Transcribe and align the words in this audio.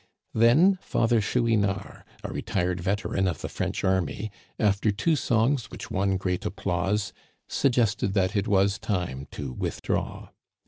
Then 0.33 0.79
Father 0.81 1.21
Chouinard, 1.21 2.01
a 2.23 2.33
retired 2.33 2.79
veteran 2.81 3.27
of 3.27 3.41
the 3.41 3.47
French 3.49 3.83
army, 3.83 4.31
after 4.57 4.89
two 4.89 5.15
songs 5.15 5.69
which 5.69 5.91
won 5.91 6.17
great 6.17 6.43
applause, 6.43 7.13
suggested 7.47 8.15
that 8.15 8.35
it 8.35 8.47
was 8.47 8.79
time 8.79 9.27
to 9.29 9.53
withdraw. 9.53 10.29